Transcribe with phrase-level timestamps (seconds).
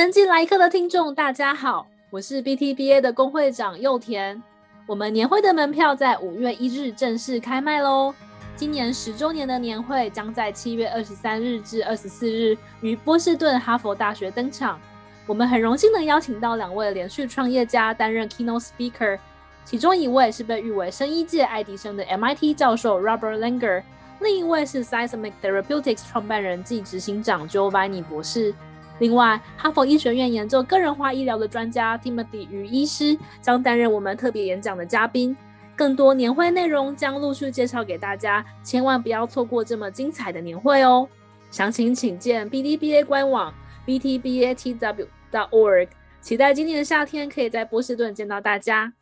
[0.00, 4.42] 生技来客的听众，大家好，我是 BTBA 的工会长柚田。
[4.86, 8.14] 我们年会的门票在五月一日正式开卖喽。
[8.56, 14.80] 今年十周年的年会将在七月二十三日至二十四日于波士顿哈佛大学登场。
[15.26, 19.18] 我们很荣幸能邀请到两位连续创业家担任 keynote speaker，
[19.66, 23.82] 其中一位是被誉为生医界爱迪生的 MIT 教授 Robert Langer，
[24.20, 28.54] 另一位是 Seismic Therapeutics 创办人暨执行长 Giovanni 博士。
[29.00, 35.36] 另外，哈佛医学院研究个人化医疗的专家 Timothy 于医师将担任我们特别演讲的嘉宾。
[35.74, 41.08] 更多年会内容将陆续介绍给大家，千万不要错过这么精彩的年会哦！
[41.50, 43.52] 详情请见 BDBA 官网
[43.86, 45.88] btbatw.org。
[46.20, 48.92] 期待今年的夏天可以在波士顿见到大家。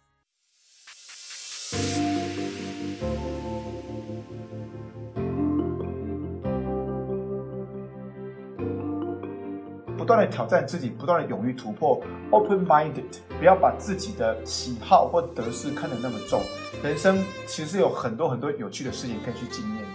[10.09, 16.41] 断的挑战自己，不断的勇于突破，open-minded，不要把自己的喜好或得失看得那么重。
[16.83, 19.89] 人生其实有很多很多有趣的事情可以去经验的。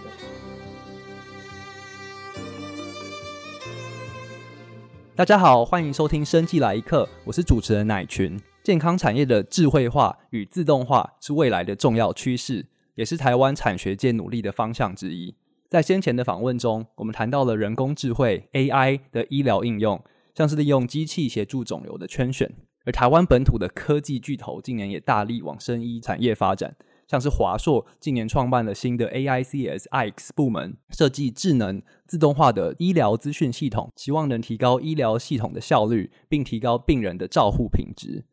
[5.16, 8.40] 大家好，欢迎收听《生计来一课》，我是主持人乃群。
[8.62, 15.34] 健康产业的智慧化与自动化是未来的重要趋势，也是台湾产学界努力的方向之一。
[15.74, 20.00] 在先前的访问中，我们谈到了人工智慧 AI 的医疗应用，
[20.32, 22.48] 像是利用机器协助肿瘤的圈选。
[22.84, 26.76] 而台湾本土的科技巨头近年也大力往生医产业发展，
[27.08, 38.26] 像是华硕近年创办了新的 AICS iX 部门，设计智能自动化的医疗资讯系统，希望能提高医疗系统的效率，并提高病人的照护品质。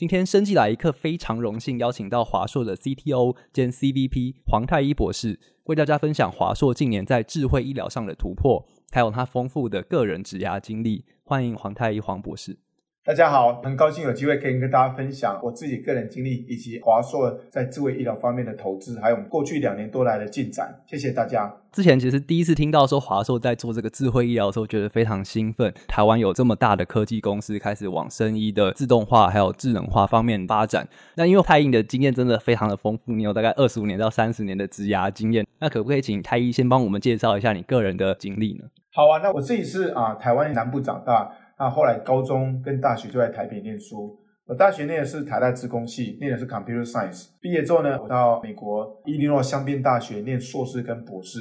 [0.00, 11.04] 今天生技来一课非常荣幸邀请到华硕的 CTO 兼 CVP 黄太一博士，为大家分享华硕近年在智慧医疗上的突破，还有他丰富的个人职涯经历。
[11.22, 12.58] 欢迎黄太一黄博士。
[13.02, 20.78] 大家好，很高兴有机会可以跟大家分享我自己个人经历，以及华硕在智慧医疗方面的投资，还有我们过去两年多来的进展。
[20.86, 21.50] 谢谢大家。
[21.72, 25.72] 之前其实第一次听到说华硕在做这个智慧医疗的时候，觉得非常兴奋。
[25.88, 30.86] 台湾有这么大的科技公司开始往生医的自动化还有智能化方面发展。
[31.14, 35.46] 那因为太一的经验真的非常的丰富，你有大概二十五年到三十年的职涯经验。
[35.58, 38.64] 那可不可以请太医先帮我们介绍一下你个人的经历呢？
[38.92, 41.32] 好啊，那我自己是啊台湾南部长大。
[41.60, 44.18] 那后来高中跟大学就在台北念书。
[44.46, 47.26] 我大学念的是台大资工系，念的是 Computer Science。
[47.38, 51.38] 毕业之后呢，我到美国伊利诺香槟大学念硕士跟博士，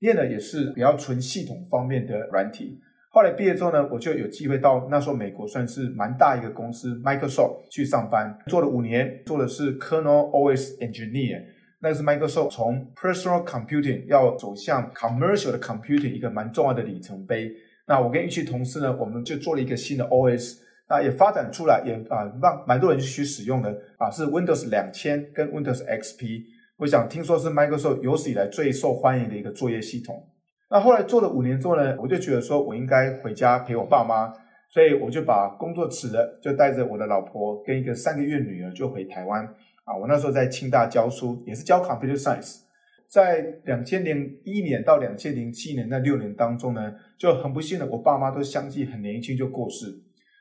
[0.00, 2.80] 念的也是比较纯系统方面的软体。
[3.12, 11.44] 后来毕业之后呢，我就有机会到那时候美国算是蛮大一个公司 Microsoft 去上班，做了五年，做的是 Kernel OS Engineer。
[11.80, 17.50] 那是 Microsoft 从 Personal Computing 要走向 Commercial 的 Computing 一个蛮重要的里程碑。
[17.90, 20.58] 那我跟一群同事呢，我们就做了一个新的 OS，
[20.88, 26.44] 那也发展出来，也啊让蛮多人去使用的啊，是 Windows 两千跟 Windows XP。
[26.76, 30.24] 我想听说是 Microsoft 有史以来最受欢迎的一个作业系统。
[30.70, 34.32] 那后来做了五年之后呢，我就觉得说我应该回家陪我爸妈，
[34.72, 39.44] 所以我就把工作辞了，就带着我的老婆跟一个三个月女儿就回台湾。
[39.82, 42.60] 啊，我那时候在清大教书，也是教 Computer Science。
[43.10, 49.86] 在两千零一年到两千零七年那六年当中呢，就很不幸的，我爸妈都相继很年轻就过世。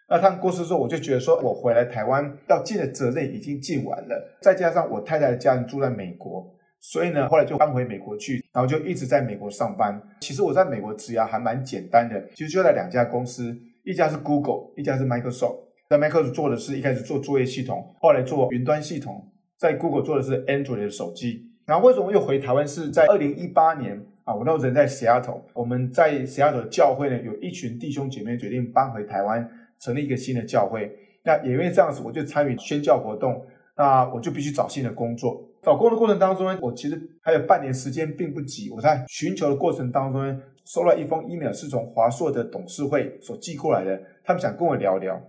[0.07, 4.38] 那他们过世之后，我就觉得说，我回来台湾要尽的责任已经尽完了。
[4.41, 10.00] 再加上我太太的家人住在美国，所以呢，后来就搬回美国去，然后就一直在美国上班。
[10.22, 15.57] 其实我在美国职涯还蛮简单的，其实就在两家公司，一家是 Google，一家是 Microsoft。
[15.90, 21.49] 在 Microsoft 做的是一开始做作业系统，后来做云端系统，在 Google 做的是 Android 的手机。
[21.69, 22.68] 然后为什么又回台湾？
[22.68, 29.47] 是在二零一八年啊，我那时候人在西雅图，我们在西雅图教会呢，有一群弟兄姐妹决定搬回台湾，
[29.80, 30.91] 成立一个新的教会。
[31.24, 33.46] 那也因为这样子，我就参与宣教活动，
[33.78, 35.47] 那我就必须找新的工作。
[35.62, 38.72] 找工作过程当中呢，我其实还有半年时间，并不急。
[38.72, 45.22] 我在寻求的过程当中呢，收到一封 email，是从华硕的董事会所寄过来的，他们想跟我聊聊。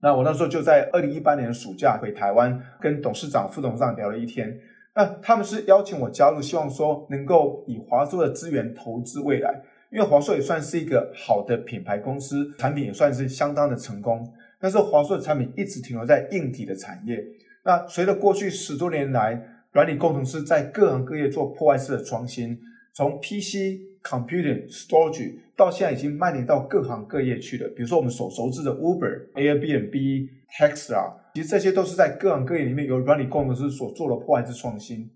[0.00, 4.56] 那我那时候就在二零一八年的暑假回台湾，跟董事长、副董事长聊了一天。
[4.98, 9.62] 那他们是邀请我加入，希望说能够以华硕的资源投资未来，
[9.92, 14.28] 因为华硕也算是一个好的品牌公司，产品也算是相当的成功。
[14.58, 17.24] 但是华硕的产品一直停留在硬体的产业。
[17.64, 19.40] 那随着过去十多年来，
[19.70, 22.58] 软体工程师在各行各业做破坏式的创新，
[22.92, 27.68] 从 PC、Computing、Storage 到现在已经蔓延到各行各业去了。
[27.68, 30.28] 比如说我们所熟知的 Uber、Airbnb、
[30.58, 31.12] Tesla。
[31.38, 35.08] 其实这些都是在各行各业里面由软体工程师所做的破坏式创新。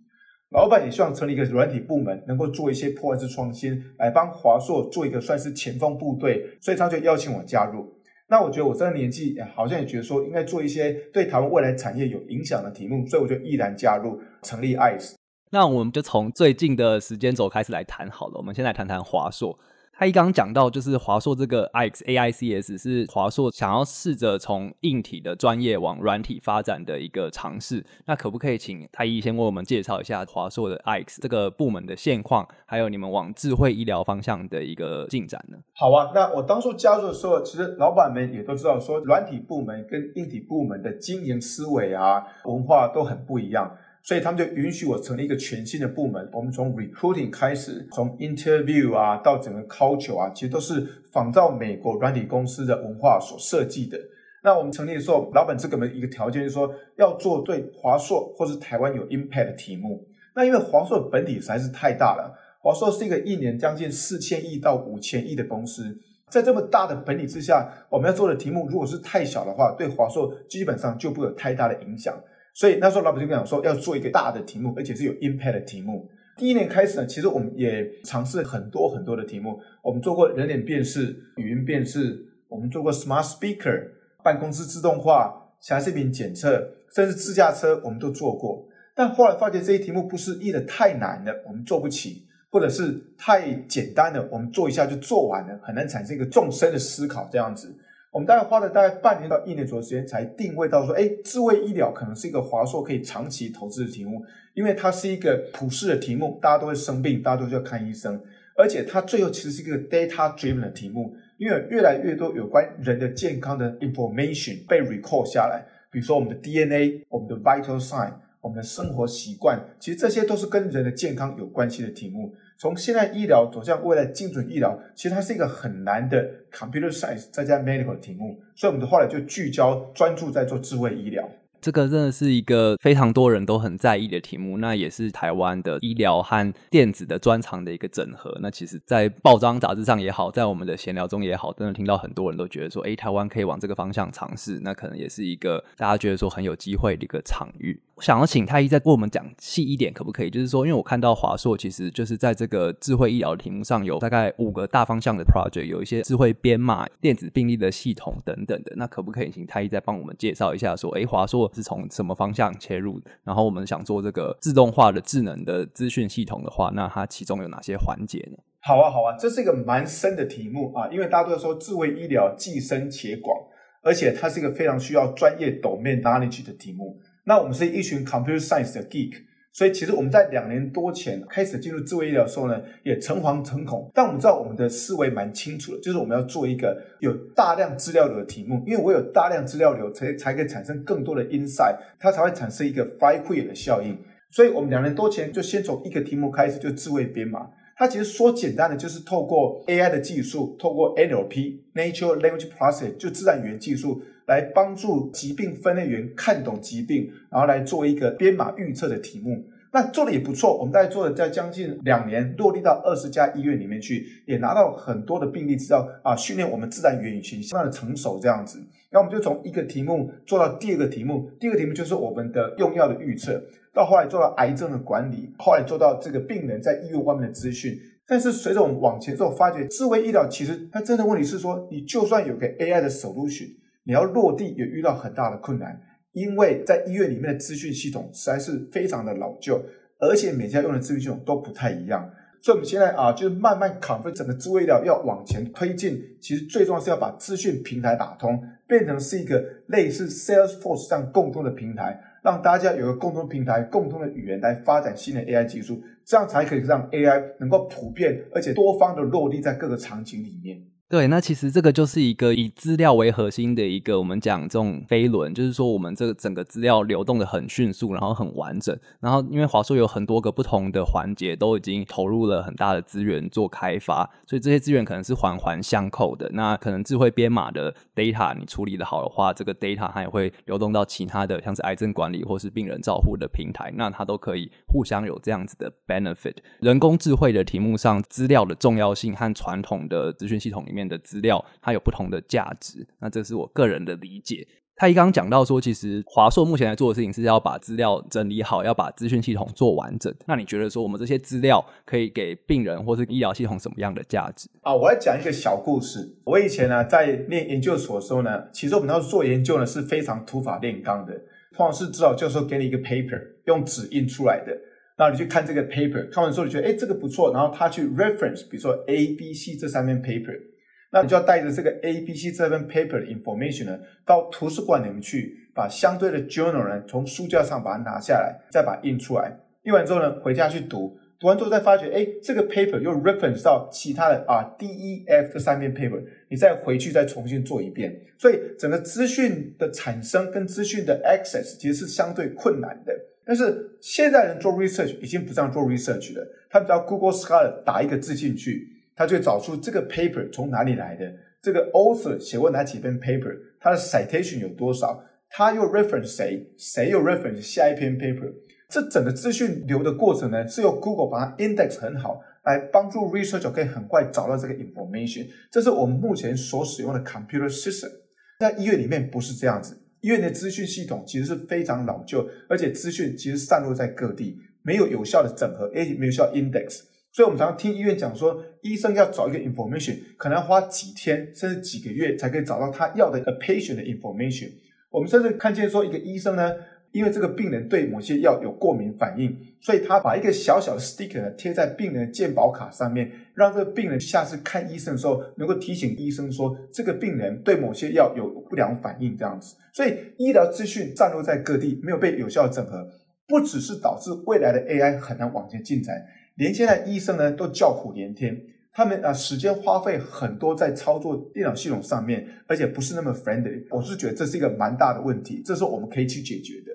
[0.51, 7.93] 老板也希望成立一个软体部门，能够做一些破坏式创新，来帮华硕做一个算是前锋部队，所以他就邀请我加入。
[8.29, 15.15] 那我觉得我这个年纪好像也觉得说应该做一些对台湾未来产业有影响的题目，所以我就毅然加入成立 ICE。
[15.51, 18.35] 那我们就从最近的时间轴开始来谈好了。
[18.37, 19.59] 我们先来谈谈华硕。
[20.03, 27.87] 他一刚讲到，就是华硕这个 IXAICS 是华硕想要试着从硬体的专业往软体发展的一个尝试。
[28.05, 35.57] 那可不可以请太一先为我们介绍一下华硕的 IX 这个部门的现况，还有你们往智慧医疗方向的一个进展呢？
[35.73, 43.71] 好啊，那我当初加入的时候，其实老板们也都知道，说软体部门跟硬体部门的经营思维啊、文化都很不一样。
[44.03, 46.29] 所以他们就允许我成立一个全新的部门。
[46.33, 53.99] 我们从 recruiting 开始，从 interview 啊到整个 culture 啊，其实都是仿照美国软体公司的文化所设计的。
[54.45, 60.05] 那我们成立的时候，老板这个一个条件就是说，要做对华硕或是台湾有 impact 的题目。
[60.35, 65.97] 那因为华硕的本体实在是太大了，华硕是一个一年将近四千亿到五千亿的公司，
[66.29, 72.13] 在这么大的本体之下，我们要做的题目如果是太小的话，对华硕基本上就不有太大的影响。
[72.55, 76.09] 所以那时候老板就跟我说，要做一个大的题目，而且是有 impact 的题目。
[76.37, 79.61] 第一年开始呢，其实我们也尝试很多很多的题目。
[79.83, 83.89] 我们做过人脸辨识、语音辨识，我们做过 smart speaker、
[84.23, 88.67] 办公室自动化、瑕疵品检测，甚至自驾车，我们都做过。
[88.95, 97.75] 但后来发觉这些题目不是译的太难了，我们做不起；或者是太简单了，我们做一下就做完了，很难产生一个纵深的思考这样子。
[98.13, 104.23] 我们大概花了大概半年到一年左右时间，才定位到说，哎，智慧医疗可能是一个华硕可以长期投资的题目，
[104.53, 108.21] 因为它是一个普世的题目，大家都会生病，大家都需要看医生，
[108.55, 118.13] 而且它最后其实是一个 data driven 的题目，因为越来越多有关人的健康的 information 被 record 下来，比如说我们的 DNA、我们的 vital sign、
[118.43, 122.35] 我们的生活习惯，其实这些都是跟人的健康有关系的题目。
[122.59, 131.29] 从现在医疗走向未来精准医疗，其实它是一个很难的 computer science 再加 medical 的题目，所以我们的后来就聚焦专注在做智慧医疗。
[131.61, 138.37] 这个真的是一个非常多人都很在意的题目，那也是台湾的医疗和电子的专长的一个整合。
[138.43, 147.81] 那其实，在报章杂志上也好，在我们的闲聊中也好，真的听到很多人都觉得说，诶，台湾可以往这个方向尝试，那可能也是一个大家觉得说很有机会的一个场域。
[148.03, 150.29] 想要请太医再跟我们讲细一点，可不可以？
[150.29, 158.73] 就是说，因为我看到华硕其实就是在这个智慧医疗的题目上有大概五个大方向的 project，有一些智慧编码、电子病历的系统等等的。
[158.75, 163.01] 那可不可以请太医再帮我们介绍一下，说，诶，华硕是从什么方向切入？
[163.23, 168.37] 然后我们想做这个自动化的智能的资讯系统的话，那它其中有哪些环节呢？
[168.63, 173.39] 好啊，好啊，这是一个蛮深的题目啊，因为大家都说智慧医疗既深且广，
[173.85, 176.99] 而且它是一个非常需要专业 domain knowledge 的题目。
[177.25, 179.13] 那我们是一群 computer science 的 geek，
[179.53, 183.89] 所以其实我们在两年多前开始进入智慧医疗的时候呢，也诚惶诚恐。
[183.95, 193.97] 但我们知道我们的思维蛮清楚的，就是我们要做一个有大量资料流的题目，因为我有大量资料流，才才可以产生更多的 insight，它才会产生一个 flywheel 的效应。
[194.31, 197.49] 所以我们两年多前就先从一个题目开始，就智慧编码。
[197.77, 204.03] 它其实说简单的，就是透过 AI 的技术，透过 NLP（Natural Language Processing） 就自然语言技术。
[204.27, 209.45] 来帮助疾病分类员看懂疾病，然后来做一个编码预测的题目。
[209.75, 218.63] 那做的也不错，我们大概做了在将近两年，落地到二十家医院里面去，也拿到很多的病例资料啊，训练我们自然语言引擎相当的成熟这样子。
[218.91, 227.75] 那我们就从一个题目做到第二个题目，第二个题目就是我们的用药的预测，到后来做到癌症的管理，后来做到这个病人在医院外面的资讯。
[228.07, 233.49] 但是随着我们往前之后，发觉智慧医疗其实它真的问题是说，你就算有个 AI 的首入训。
[233.85, 235.81] 你要落地也遇到很大的困难，
[236.13, 239.61] 因为在医院里面的资讯系统实在是非常的老旧，
[239.99, 242.11] 而且每家用的资讯系统都不太一样。
[242.45, 260.61] 所以我们现在啊，就是慢慢 convert 整个智慧医疗要往前推进，其实最重要是要把资讯平台打通，变成是一个类似 Salesforce 这样共通的平台，让大家有个共同平台、共同的语言来发展新的 AI 技术，这样才可以让 AI 能够普遍而且多方的落地在各个场景里面。
[260.93, 268.79] 对，那其实这个就是一个以资料为核心的一个，我们讲这种飞轮，就是说我们这个整个资料流动的很迅速，然后很完整。
[269.01, 276.29] 然后因为华硕有很多个不同的环节，都已经投入了很大的资源做开发，所以这些资源可能是环环相扣的。
[276.35, 286.35] 那可能智慧编码的 data 你处理的好的话，这个 data 它也会流动到其他的，像是癌症管理或是病人照护的平台，那它都可以互相有这样子的 benefit。
[286.61, 290.82] 人工智慧的题目上，资料的重要性和传统的资讯系统里面。
[290.83, 292.87] 面的资料，它有不同的价值。
[293.01, 294.47] 那这是我个人的理解。
[294.75, 300.13] 他一刚刚讲到说，其实华硕目前来做的事情是要把资料整理好，要把资讯系统做完整。
[300.27, 304.49] 那你觉得说，我们这些资料可以给病人或是医疗系统什么样的价值？
[304.63, 306.17] 啊，我来讲一个小故事。
[306.25, 311.13] 我以前呢，在念研究所的时候呢，其实我们要做研究呢是非常土法炼钢的。
[311.55, 314.57] 通常是指导教授给你一个 paper，用纸印出来的，
[314.97, 320.52] 然后你去看这个 paper，看完之后你觉得哎这个不错，然后他去 reference，比如说 A、B、C 这三篇 paper。
[320.93, 329.35] 那你就要带着这个 A、B、C 这份 paper 的 information 呢，到图书馆里面去，把相对的 journal 呢从书架上把它拿下来，再把它印出来。
[329.63, 337.99] 印完之后呢，回家去读，读完之后再发觉，哎，这个 paper 又 reference 到其他的啊 D、E、F 这三篇 paper，你再回去再重新做一遍。
[338.19, 342.93] 所以整个资讯的产生跟资讯的 access 其实是相对困难的。
[343.25, 348.69] 但是现在人做 research 已经不这样做 research 了，他只要 Google Scholar 打一个字进去。
[349.03, 358.33] 他就找出这个 paper 从哪里来的，这个 author 写过哪几篇 paper，他的 citation 有多少，他又 reference 谁，谁又 reference 下一篇 paper，
[358.69, 365.27] 这整个资讯流的过程呢，是由 Google 把它 index 很好，来帮助 researcher 可以很快找到这个 information。
[365.51, 367.91] 这是我们目前所使用的 computer system。
[368.39, 376.83] 在医院里面不是这样子，医院的资讯系统其实是非常老旧，而且资讯其实散落在各地，没有有效的整合，也没有效 index。
[377.13, 384.51] 所以，我们常常听医院讲说，医生要找一个 information，可能要花几天甚至几个月才可以找到他要的 a patient 的 information。
[384.91, 386.55] 我们甚至看见说，一个医生呢，
[386.91, 399.55] 因为这个病人对某些药有过敏反应，所以他把一个小小的 sticker 贴在病人的健保卡上面，让这个病人下次看医生的时候能够提醒医生说，这个病人对某些药有不良反应这样子。
[399.75, 402.89] 所以，医疗资讯散落在各地，没有被有效整合，
[403.29, 406.03] 不只是导致未来的 AI 很难往前进展。
[406.37, 408.41] 连现在医生呢都叫苦连天，
[408.73, 413.67] 他们啊时间花费很多在操作电脑系统上面，而且不是那么 friendly。
[413.71, 416.73] 我是觉得这是一个蛮大的问题，这是我们可以去解决的。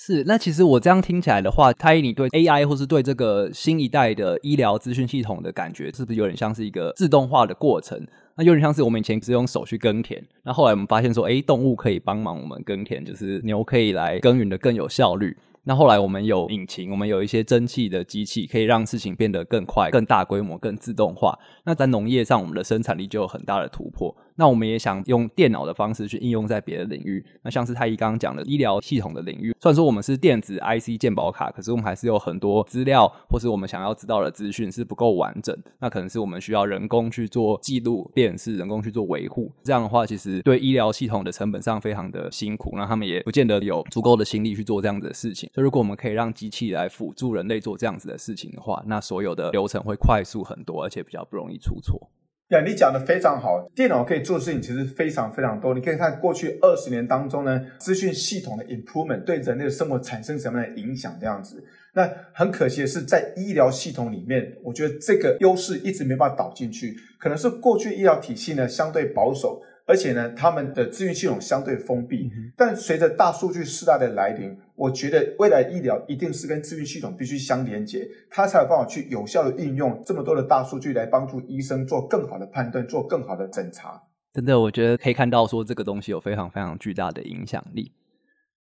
[0.00, 8.00] 是，那其实我这样听起来的话，太一你对 AI 或是对这个新一代的医疗资讯系统的感觉，是不是有点像是一个自动化的过程？
[8.36, 15.36] 那有点像是我们以前只用手去耕田，那后来我们发现说，诶，动物可以帮忙我们耕田，就是牛可以来耕耘的更有效率。
[15.64, 21.38] 那后来我们有引擎，我们有一些蒸汽的机器，可以让事情变得更快、更大规模、更自动化。
[21.64, 24.16] 那在农业上，我们的生产力就有很大的突破。
[24.38, 27.24] 那我们也想用电脑的方式去应用在别的领域。
[27.42, 35.56] 那像是太一刚刚讲的医疗系统的领域，虽然说我们是电子 IC 健保卡，可是我们还是有很多资料或是我们想要知道的资讯是不够完整。
[35.80, 39.52] 那可能是我们需要人工去做记录、辨识，人工去做维护。
[39.64, 42.72] 这样的话，其实对医疗系统的成本上非常的辛苦。
[42.76, 45.50] 那他们也不见得有足够的心力去做这样子的事情。
[45.52, 52.08] 所以，如果我们可以让机器来辅助人类做这样子的事情的话，那所有的流程会快速很多，而且比较不容易出错。
[52.48, 53.70] 呀，你讲的非常好。
[53.74, 55.74] 电脑可以做的事情其实非常非常多。
[55.74, 61.14] 你可以看过去二十年当中呢，资讯系统的 improvement 对人类的生活产生什么样的影响？
[61.20, 61.62] 这样子，
[61.92, 69.60] 那很可惜的是，在医疗系统里面，我觉得这个优势一直没办法导进去，可能是过去医疗体系呢相对保守。
[69.88, 72.30] 而且呢，他们的资讯系统相对封闭。
[72.54, 84.02] 但随着大数据时代的来临，我觉得未来医疗一定是跟资讯系统必须相连接，它才有办法去有效的运用这么多的大数据来帮助医生做更好的判断，做更好的诊查。
[84.34, 87.90] 真的，我觉得可以看到说这个东西有非常非常巨大的影响力。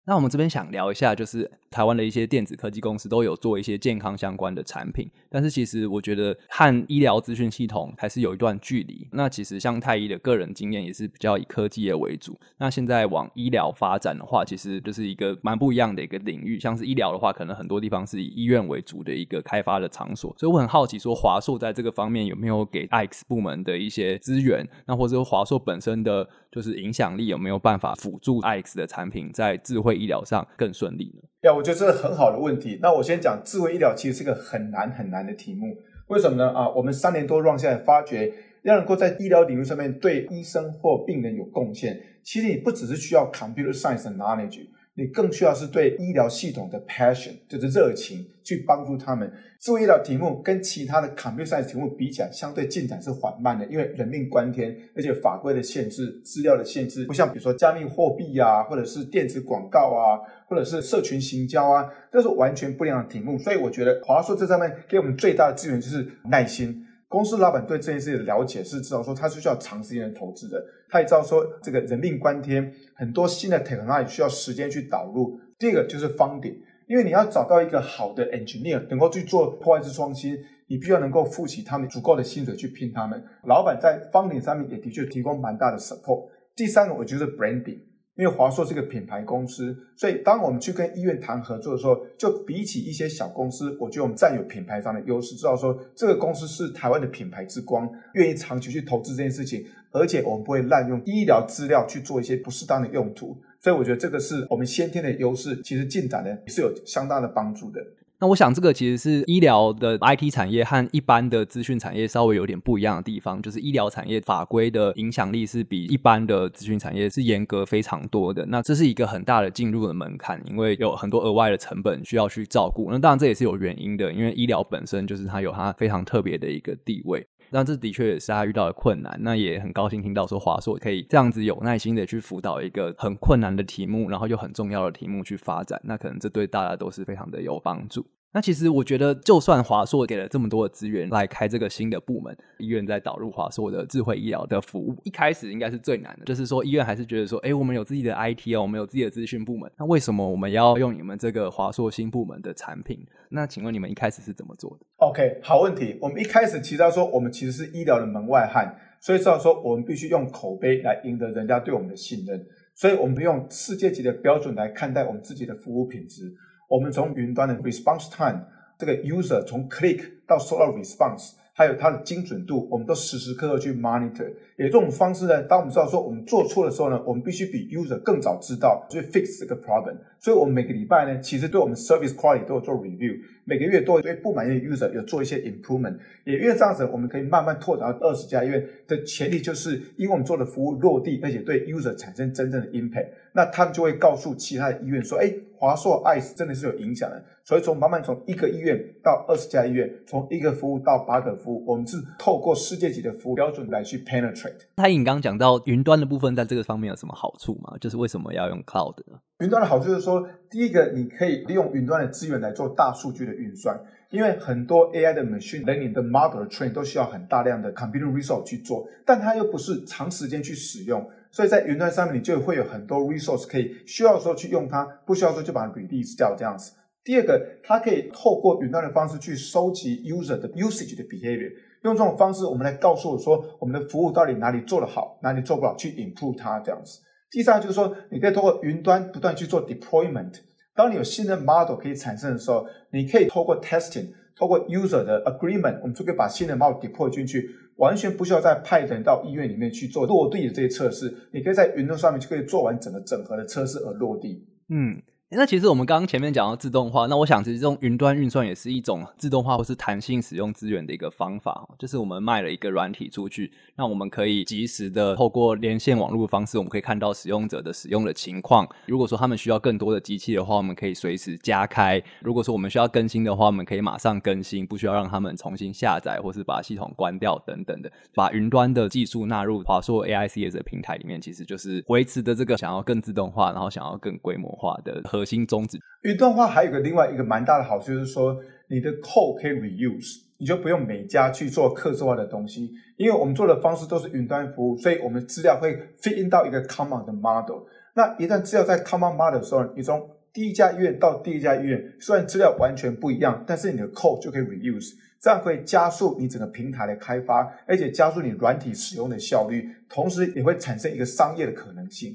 [0.07, 9.09] 那我们这边想聊一下，就是台湾的一些电子科技公司都有做一些健康相关的产品，但是其实我觉得和医疗资讯系统还是有一段距离。
[9.11, 12.39] 那其实像太医的个人经验也是比较以科技业为主。
[12.59, 16.61] 那现在往医疗发展的话，其实就是一个蛮不一样的一个领域。
[16.61, 20.33] 像是医疗的话，可能很多地方是以医院为主的一个开发的场所。
[20.39, 24.65] 所以我很好奇，说华硕在这个方面有没有给 X 部门的一些资源？
[24.87, 31.21] 那或者说华硕本身的就是影响力有没有办法辅助 IX 的产品在智慧医疗上更顺利呢？
[31.43, 32.79] 呀，我觉得这是很好的问题。
[32.81, 35.77] 那我先讲智慧医疗，其实是个很难很难的题目。
[36.07, 36.49] 为什么呢？
[36.57, 38.33] 啊，我们三年多 run 下来，发觉
[38.63, 44.67] 要能够在医疗领域上面对医生或病人有贡献，其实你不只是需要 computer science 的 knowledge。
[44.99, 49.31] 你更需要是对医疗系统的 passion，就是热情，去帮助他们。
[49.61, 60.17] 智慧医疗题目跟其他的 computer science 题目比起来，相对进展是缓慢的，因为人命关天，而且法规的限制、资料的限制，不像比如说加密货币啊，或者是电子广告啊，
[60.49, 63.39] 或者是社群行销啊，这是完全不一样的题目。
[63.39, 66.86] 所以我觉得华硕这上面给我们最大的资源就是耐心。
[67.09, 70.63] 公司老板对这件事的了解是知道说，他是需要长时间的投资的。
[70.89, 75.39] 他也知道说，这个人命关天，很多新的 technology 需要时间去导入。
[75.59, 76.57] 第二个就是 funding，
[76.89, 80.37] 因为你要找到一个好的 engineer 能够去做破坏式创新，
[80.67, 83.23] 你必须要能够付起他们足够的薪水去聘他们。
[83.45, 86.29] 老板在 funding 上面也的确提供蛮大的 support。
[86.57, 87.79] 第三个，我觉得 branding。
[88.17, 107.81] 因为华硕是个品牌公司，所以当我们去跟医院谈合作的时候，就比起一些小公司，我觉得我们占有品牌上的优势，知道说这个公司是台湾的品牌之光，愿意长期去投资这件事情，而且我们不会滥用医疗资料去做一些不适当的用途，所以我觉得这个是我们先天的优势，其实进展呢是有相当的帮助的。
[108.19, 118.47] 那我想，这个其实是医疗的 IT 产业和一般的资讯产业稍微有点不一样的地方，就是医疗产业法规的影响力是比一般的资讯产业是严格非常多的。
[118.47, 122.91] 那这是一个很大的进入的门槛，因为有很多额外的成本需要去照顾。
[122.91, 127.27] 那当然这也是有原因的，因为医疗本身就是它有它非常特别的一个地位。
[127.51, 129.17] 那这的确也是他遇到的困难。
[129.21, 135.81] 那也很高兴听到说华硕可以这样子有耐心的去辅导一个很困难的题目，然后又很重要的题目去发展。
[135.85, 138.07] 那可能这对大家都是非常的有帮助。
[138.37, 146.27] 那其实我觉得，就算华硕给了这么多的资源来开这个新的部门，医院在导入华硕的智慧医疗的服务，一开始应该是最难的。
[146.27, 153.01] 就是说，医院还是觉得说，哎，我们有自己的 IT 哦，我们有自己的资讯部门，那为什么我们要用你们这个华硕新部门的产品？
[153.31, 155.97] 那请问你们一开始是怎么做的？OK，好问题。
[155.99, 166.35] 我们一开始提到说，我们其实是医疗的门外汉，所以知道说，我们必须用口碑来赢得人家对我们的信任，所以我们用世界级的标准来看待我们自己的服务品质。
[166.69, 168.41] 我们从云端的 response time，
[168.79, 174.31] 这个 user 从 click 到收到 response，还有它的精准度，我们都时时刻刻去 monitor。
[174.59, 179.97] 也这种方式呢，当我们知道说我们做错的时候呢，我们必须比 user 更早知道，去 fix 这个 problem。
[180.19, 185.99] 所以，我们每个礼拜呢，其实对我们 service quality 都有做 review，每个月都会对不满意的 user 有做一些 improvement。
[186.25, 195.33] 也因为这样子，我们可以慢慢拓展到二十家医院的前提，就是因为我们做的服务落地，而且对 user 产生真正的 impact，那他们就会告诉其他的医院说，哎。
[195.59, 204.53] 华硕 ICE 真的是有影响的，所以从慢慢从一个医院到二十家医院，从一个服务到八个服务，我们是透过世界级的服务标准来去 penetrate。
[204.77, 207.75] 他你刚刚讲到云端的部分，在这个方面有什么好处吗？
[207.81, 209.19] 就是为什么要用 cloud 呢？
[209.39, 221.03] 云端的好处就是说，第一个你可以利用云端的资源来做大数据的运算，因为很多 AI 的 machine learning 的 model train 都需要很大量的 computer resource 去做，但它又不是长时间去使用。
[221.37, 226.73] 所以在云端上面，你就会有很多 resource 可以需要的时候去用它，不需要的时候就把它 release 掉这样子。
[227.05, 231.53] 第二个，它可以透过云端的方式去收集 user 的 usage 的 behavior，
[231.85, 237.01] 用这种方式我们来告诉我说我们的服务到底哪里做得好，哪里做不好，去 improve 它这样子。
[237.31, 240.37] 第三个就是说，你可以透过云端不断去做 deployment。
[240.75, 247.51] 当你有新的 model 可以产生的时候，你可以透过 testing，透过 user 的 agreement，我们就可以把新的 model deploy 进去。
[247.77, 254.47] 完全不需要再派人到医院里面去做落地的这些测试，你可以在云端上面就可以做完整个整合的测试而落地。
[254.69, 255.03] 嗯。
[255.31, 261.69] 那其实我们刚刚前面讲到自动化，那我想其实这种云端运算也是一种自动化或是弹性使用资源的一个方法。
[261.77, 268.69] 就是我们卖了一个软体出去，那我们可以及时的透过连线网络的方式，我们可以看到使用者的使用的情况。
[268.87, 277.91] 如果说他们需要更多的机器的话，我们可以随时加开；如果说我们需要更新的话，我们可以马上更新，不需要让他们重新下载或是把系统关掉等等的。
[278.15, 285.03] 把云端的技术纳入华硕 AICS 的平台里面，其实就是维持的这个想要更自动化，然后想要更规模化的。
[285.17, 285.79] 核心宗旨。
[286.03, 288.37] 云端化还有个另外一个蛮大的好处，就是说
[288.69, 297.65] 你的 code 可以 reuse，你就不用每家去做客制化的东西，因为我们做的方式都是云端服务，所以我们资料会 fit in 到一个 common 的 model。
[297.95, 312.15] 那一旦资料在 common model 的时候，你从第一家医院到第一家医院，虽然资料完全不一样，但是你的 code 就可以 reuse，这样会加速你整个平台的开发，而且加速你软体使用的效率，同时也会产生一个商业的可能性。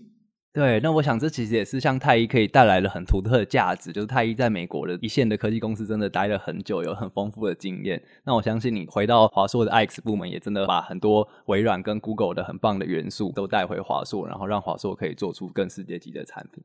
[0.53, 8.03] 对，那我想这其实也是像太一可以带来了很独特的价值，就是太一在美国的一线的科技公司真的待了很久，有很丰富的经验。
[8.25, 16.61] 那我相信你回到华硕的 IX 部门，也真的把很多微软跟 Google 的很棒的元素都带回华硕，然后让华硕可以做出更世界级的产品。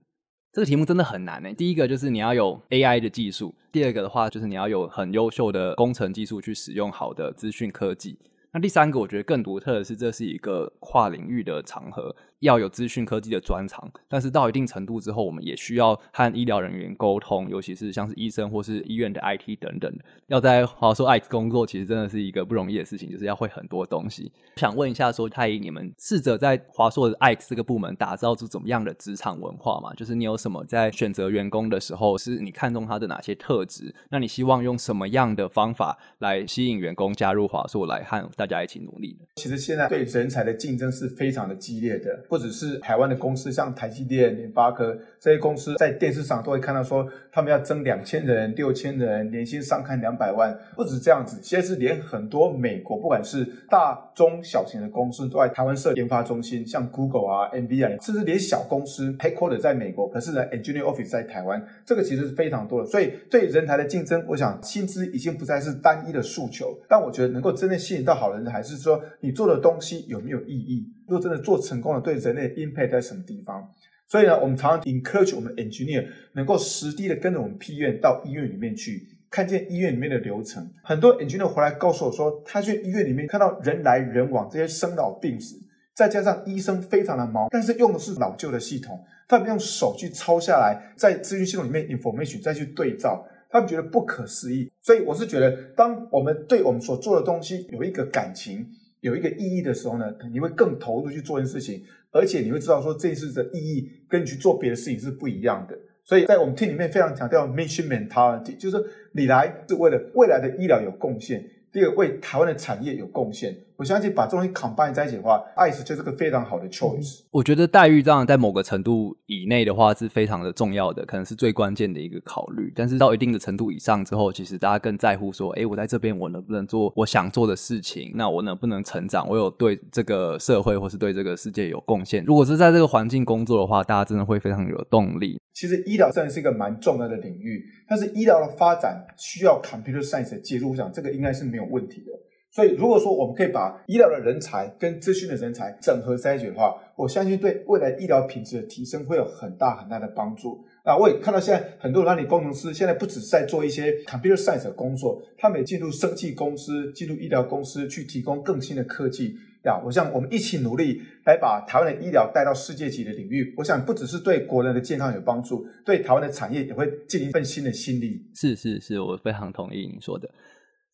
[0.52, 1.54] 这个题目真的很难呢。
[1.54, 8.18] 第一个就是你要有 AI 的技术，第二个的话就是你要有很优秀的工程技术去使用好的资讯科技。
[8.52, 12.16] 那第三个，我觉得更独特的是，这是一个跨领域的场合。
[12.40, 19.92] 要有资讯科技的专长，但是到一定程度之后，我们也需要和医疗人员沟通，尤其是像是医生或是医院的 IT 等等。
[20.26, 24.30] 要在华硕 IX 工作，其实真的是一个不容易的事情，就是要会很多东西。
[24.56, 29.94] 想问一下说，太一，你们试着在华硕的 IX 这个部门打造出怎么样的职场文化吗？
[29.94, 33.94] 就是你有什么在选择员工的时候，是你看中他的哪些特质？
[34.10, 39.26] 那你希望用什么样的方法来吸引员工加入华硕，来和大家一起努力呢。
[39.36, 50.56] 其实现在对人才的竞争是非常的激烈的，不只是台湾的公司，像台积电、联发科这些公司，在电视上都会看到说他们要征两千人、六千人，年薪上看两百万。
[50.74, 62.86] 不止这样子，现在是连很多美国不管是大中小型的公司都在台湾设研发中心，像 Google 啊、NVIDIA，甚至连小公司 headquarter 在美国，可是呢，engineer office 在台湾，这个其实是非常多的。
[62.88, 70.92] 所以对人才的竞争，我想薪资已经不再是单一的诉求，但我觉得能够真正吸引到好人才，还是说你做的东西有没有意义？
[71.08, 73.68] 如果真的做成功了，对人类 impact 在什么地方？
[74.08, 80.68] 所以呢，我们常常 encourage 我们 engineer 能够实地的跟着我们 P 院到医院里面去，看见医院里面的流程。
[80.84, 85.56] 很多 engineer 回来告诉我说，他去医院里面看到人来人往，这些生老病死，
[85.94, 93.26] 再加上医生非常的忙，但是用的是老旧的系统，他们用手去抄下来，在资讯系统里面 information 再去对照。
[93.48, 98.66] 他们觉得不可思议，所以我是觉得，当我们对我们所做的东西有一个感情、
[99.00, 105.78] 有一个意义的时候呢，你会更投入去做一件事情，而且你会知道说这一次的意义跟你去做别的事情是不一样的。
[106.04, 108.76] 所以在我们 team 里面非常强调 mission mentality，就是
[109.12, 113.56] 你来是为了未来的医疗有贡献，第二个为台湾的产业有贡献。
[113.76, 117.20] 我相信把这东西 combine 在一起的话，ICE 就是个非常好的 choice。
[117.30, 122.72] 我觉得待遇这样在某个程度以内的话是非常的重要的，可能是最关键的一个考虑。
[122.74, 128.12] 但是到一定的程度以上之后，其实大家更在乎说，哎，我在这边我能不能做我想做的事情？
[128.14, 129.28] 那我能不能成长？
[129.28, 132.24] 我有对这个社会或是对这个世界有贡献？
[132.24, 135.38] 如果是在这个环境工作的话，大家真的会非常有动力。
[135.56, 142.12] 其实医疗真的是一个蛮重要的领域，但是医疗的发展需要 computer science 的介入，我想这个应该是没有问题的。
[142.50, 150.62] 所以，如果说我们可以把医疗的人才跟资讯的人才整合在一起的话，我相信对未来医疗品质的提升会有很大很大的帮助。
[150.84, 159.34] 啊，我也看到现在很多软体工程师现在不只是在做一些 computer science 的工作，他们也进入生技公司、进入医疗公司去提供更新的科技。
[159.66, 163.52] 呀，我想我们一起努力来把台湾的医疗带到世界级的领域。
[163.58, 168.24] 我想不只是对国人的健康有帮助，对台湾的产业也会尽一份新的心力。
[168.34, 170.30] 是是是，我非常同意你说的。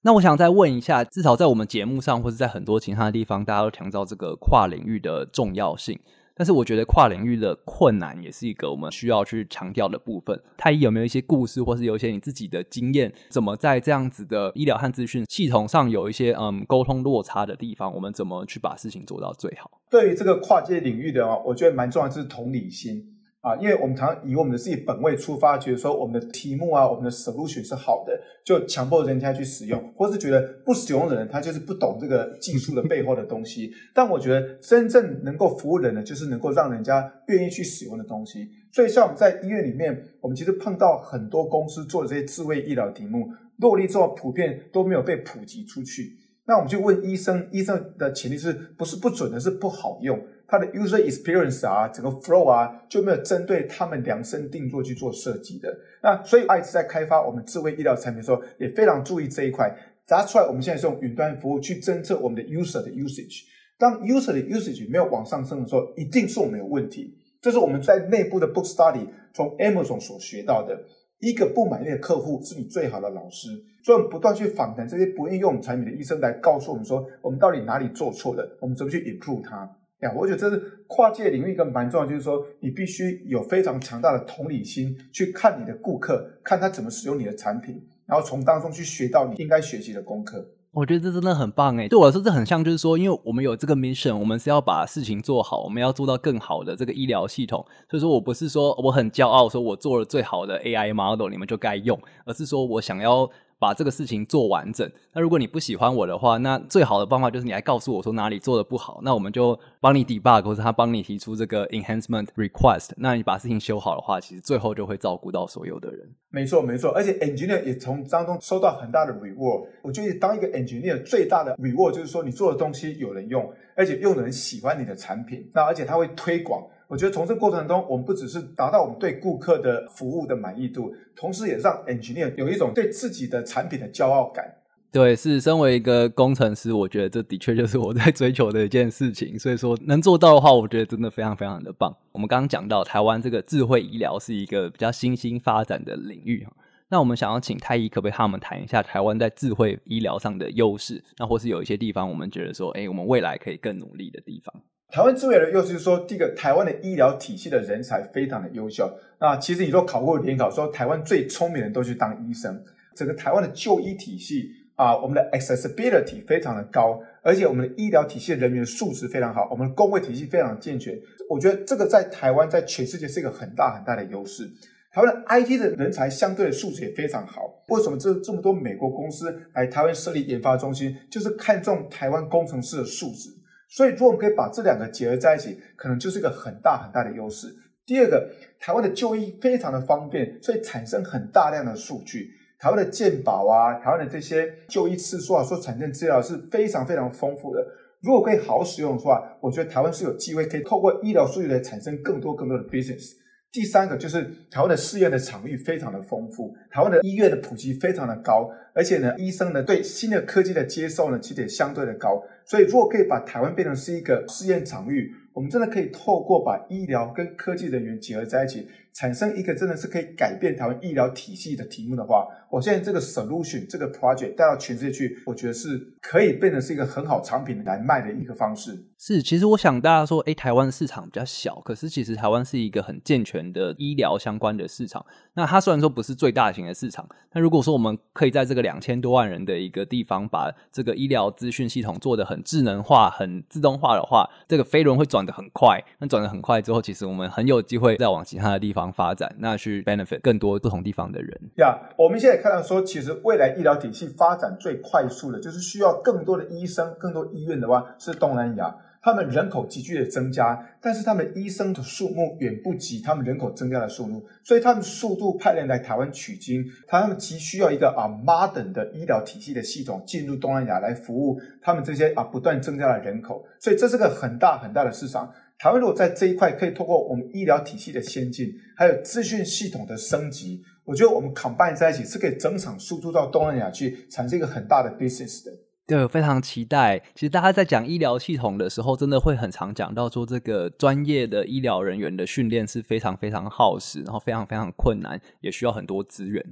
[0.04, 6.00] 那我想再问一下，至少在我们节目上，或者在很多其他的地方，大家都强调这个跨领域的重要性。
[6.42, 10.36] 但是我觉得跨领域的困难也是一个我们需要去强调的部分。
[10.58, 19.70] 太医有没有一些故事，或是有一些你自己的经验，怎么在这样子的医疗和资讯系统上有一些嗯沟通落差的地方，我们怎么去把事情做到最好？
[19.88, 23.11] 对于这个跨界领域的话，我觉得蛮重要的是同理心。
[23.42, 33.72] 啊，因为我们常以我们的自己本位出发，觉得说我们的题目啊，我们的 solution 是好的，就强迫人家去使用，或是觉得不使用的人他就是不懂这个技术的背后的东西。
[33.92, 38.48] 但我觉得真正能够服务人的，就是能够让人家愿意去使用的东西。
[38.70, 43.26] 所以像我们在医院里面，我们其实碰到很多公司做的这些智慧医疗题目，
[43.56, 46.16] 落地之后普遍都没有被普及出去。
[46.44, 50.20] 那我们就问医生，医生的前提是不是不准，而是不好用。
[50.52, 55.74] 它的 user experience 啊，整个 flow 啊，就没有针对他们量身定做去做设计的。
[56.02, 59.74] 那所以，ICE 在开发我们智慧医疗产品的时候，也非常注意这一块。
[60.10, 63.44] 拿出来，我们现在是用云端服务去侦测我们的 user 的 usage。
[63.78, 67.16] 当 user 的 usage 没有往上升的时候，一定是我们有问题。
[67.40, 70.78] 这是我们在内部的 book study 从 Amazon 所学到的。
[71.20, 73.48] 一个不满意的客户是你最好的老师，
[73.82, 79.70] 所以我们不断去访谈这些不愿意用我们产品的医生，来告诉我们说，我们到底哪里做错了，我们怎么去 improve 它。
[80.02, 90.44] 呀，我觉得这是跨界领域一个蛮重要，就是说你必须有非常强大的同理心，去看你的顾客，看他怎么使用你的产品，然后从当中去学到你应该学习的功课。
[90.72, 97.64] 我觉得这真的很棒诶，对我来说这很像，就是说，因为我们有这个 mission，我们是要把事情做好，我们要做到更好的这个医疗系统。
[97.88, 103.30] 所以说我不是说我很骄傲，说我做了最好的 AI model，你们就该用，而是说我想要。
[103.62, 104.90] 把这个事情做完整。
[105.12, 112.90] 那如果你不喜欢我的话，那最好的方法就是你来告诉我说哪里做的不好，那我们就帮你 debug，或者他帮你提出这个 enhancement request。
[112.96, 116.10] 那你把事情修好的话，其实最后就会照顾到所有的人。
[116.30, 116.90] 没错，没错。
[116.90, 119.66] 而且 engineer 也从当中收到很大的 reward。
[119.82, 126.66] 我觉得当一个 engineer 最大的 reward 就是说你做的东西有人用，而且用的人喜欢你的产品，那而且他会推广。
[126.92, 134.44] 我觉得从这个过程中，我们不只是达到我们对顾客的服务的满意度，同时也让 engineer 有一种对自己的产品的骄傲感。
[134.90, 139.38] 对，是身为一个工程师，我觉得这的确就是我在追求的一件事情。
[139.38, 141.96] 所以说能做到的话，我觉得真的非常非常的棒。
[142.12, 146.46] 我们刚刚讲到台湾这个智慧医疗是一个比较新兴发展的领域，
[146.90, 151.02] 那我们想要请太医可不可以和我们谈一下台湾在智慧医疗上的优势？
[151.16, 154.54] 那或是有一些地方我们觉得说，哎，我们未来可以更努力的地方。
[154.92, 158.86] 台湾智慧的优势是说，第一个，台湾的医疗体系的人才非常的优秀。
[159.18, 162.62] 那其实你说考过联考，说台湾最聪明的人都去当医生。
[162.94, 170.94] 整个台湾的就医体系啊，我们的 accessibility 非常的高，而且我们的医疗体系的人员素质非常好，我们的工位体系非常健全。
[171.30, 174.46] 我觉得这个在台湾，在全世界是一个很大很大的优势。
[174.92, 177.64] 台湾的 IT 的人才相对的素质也非常好。
[177.68, 183.30] 为什么这这么多美国公司来台湾设立研发中心，就是看中台湾工程师的素质。
[183.74, 187.48] 所以，如果我们可以把这两个结合在一起，可能就是一个很大很大的优势。
[187.86, 188.30] 第二个，
[188.60, 192.30] 台湾的就医非常的方便，所以产生很大量的数据。
[192.58, 197.66] 台湾的健保啊，台湾的这些就医次数啊，所产生资料是非常非常丰富的。
[198.02, 203.12] 如果可以好好使用的话，我觉得台湾是有机会可以透过医疗数据来产生更多更多的 business。
[203.52, 218.66] 第三个就是台湾的试验的场域非常的丰富，台湾的医院的普及非常的高，而且呢，医生呢对新的科技的接受呢其实也相对的高，所以如果可以把台湾变成是一个试验场域，我们真的可以透过把医疗跟科技人员结合在一起。
[218.94, 228.72] 产生一个真的是可以改变台湾医疗体系的题目的话，我现在这个 solution 这个 project 带到全世界去，我觉得是可以变成是一个很好产品来卖的一个方式。
[229.04, 235.04] 是，其实我想大家说，哎，台湾市场比较小，可是其实台湾是一个很健全的医疗相关的市场。
[235.34, 245.82] 那它虽然说不是最大型的市场，那如果说我们可以在这个两千多万人的一个地方，把这个医疗资讯系统做得很智能化、很自动化的话，这个飞轮会转得很快。
[245.98, 248.92] 那转得很快之后，其实我们很有机会再往其他的地方。
[248.92, 251.40] 发展，那去 benefit 更多不同地方的人。
[251.56, 258.76] 呀，yeah, 我们现在看到说，其实未来医疗体系发展最快速的，就是需要更多的医生、更多医院的话，是东南亚。
[259.02, 275.32] 他们人口急剧的增加，但是他们医生的数目远不及他们人口增加的数目，所以他们速度派人来台湾取经，他们急需要一个啊 modern 的医疗体系的系统进入东南亚来服务他们这些啊不断增加的人口，所以这是个很大很大的市场。
[275.58, 285.52] 台湾如果在这一块可以透过我们医疗体系的先进，还有资讯系统的升级，我觉得我们 combine 在一起是可以整场输出到东南亚去，产生一个很大的 business 的。
[285.86, 286.98] 对，非常期待。
[287.14, 296.44] 其实大家在讲医疗系统的时候，真的会很常讲到说，这个专业的医疗人员的训练是非常非常耗时，然后非常非常困难，也需要很多资源。